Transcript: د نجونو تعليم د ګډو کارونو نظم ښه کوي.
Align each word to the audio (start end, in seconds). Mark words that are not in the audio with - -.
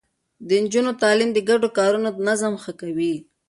د 0.47 0.49
نجونو 0.63 0.91
تعليم 1.01 1.29
د 1.33 1.39
ګډو 1.49 1.67
کارونو 1.77 2.09
نظم 2.27 2.53
ښه 2.63 2.71
کوي. 2.81 3.13